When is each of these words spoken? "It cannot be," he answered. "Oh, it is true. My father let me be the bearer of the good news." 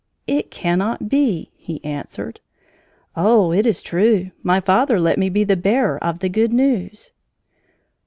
"It 0.25 0.49
cannot 0.49 1.09
be," 1.09 1.51
he 1.53 1.79
answered. 1.85 2.39
"Oh, 3.15 3.51
it 3.51 3.67
is 3.67 3.83
true. 3.83 4.31
My 4.41 4.59
father 4.59 4.99
let 4.99 5.19
me 5.19 5.29
be 5.29 5.43
the 5.43 5.55
bearer 5.55 6.03
of 6.03 6.21
the 6.21 6.27
good 6.29 6.51
news." 6.51 7.11